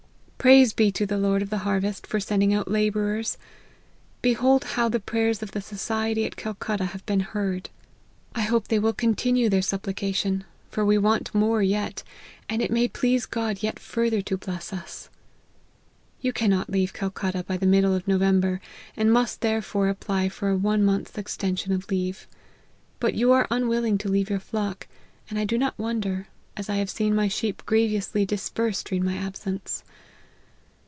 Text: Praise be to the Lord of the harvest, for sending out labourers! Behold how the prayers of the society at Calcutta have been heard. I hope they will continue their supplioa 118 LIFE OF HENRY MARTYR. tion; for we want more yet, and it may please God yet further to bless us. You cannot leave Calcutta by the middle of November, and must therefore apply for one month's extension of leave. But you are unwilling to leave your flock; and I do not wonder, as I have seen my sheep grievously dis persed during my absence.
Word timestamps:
Praise 0.43 0.73
be 0.73 0.91
to 0.93 1.05
the 1.05 1.19
Lord 1.19 1.43
of 1.43 1.51
the 1.51 1.59
harvest, 1.69 2.07
for 2.07 2.19
sending 2.19 2.51
out 2.51 2.67
labourers! 2.67 3.37
Behold 4.23 4.63
how 4.63 4.89
the 4.89 4.99
prayers 4.99 5.43
of 5.43 5.51
the 5.51 5.61
society 5.61 6.25
at 6.25 6.35
Calcutta 6.35 6.85
have 6.85 7.05
been 7.05 7.19
heard. 7.19 7.69
I 8.33 8.41
hope 8.41 8.67
they 8.67 8.79
will 8.79 8.91
continue 8.91 9.49
their 9.49 9.61
supplioa 9.61 10.01
118 10.01 10.01
LIFE 10.01 10.17
OF 10.17 10.23
HENRY 10.23 10.41
MARTYR. 10.41 10.41
tion; 10.41 10.71
for 10.71 10.83
we 10.83 10.97
want 11.29 11.35
more 11.35 11.61
yet, 11.61 12.01
and 12.49 12.63
it 12.63 12.71
may 12.71 12.87
please 12.87 13.27
God 13.27 13.61
yet 13.61 13.77
further 13.77 14.23
to 14.23 14.35
bless 14.37 14.73
us. 14.73 15.09
You 16.21 16.33
cannot 16.33 16.71
leave 16.71 16.91
Calcutta 16.91 17.43
by 17.43 17.57
the 17.57 17.67
middle 17.67 17.93
of 17.93 18.07
November, 18.07 18.61
and 18.97 19.13
must 19.13 19.41
therefore 19.41 19.89
apply 19.89 20.29
for 20.29 20.57
one 20.57 20.83
month's 20.83 21.19
extension 21.19 21.71
of 21.71 21.87
leave. 21.91 22.25
But 22.99 23.13
you 23.13 23.31
are 23.31 23.45
unwilling 23.51 23.99
to 23.99 24.09
leave 24.09 24.31
your 24.31 24.39
flock; 24.39 24.87
and 25.29 25.37
I 25.37 25.45
do 25.45 25.59
not 25.59 25.77
wonder, 25.77 26.29
as 26.57 26.67
I 26.67 26.77
have 26.77 26.89
seen 26.89 27.13
my 27.13 27.27
sheep 27.27 27.61
grievously 27.67 28.25
dis 28.25 28.49
persed 28.49 28.85
during 28.87 29.05
my 29.05 29.17
absence. 29.17 29.83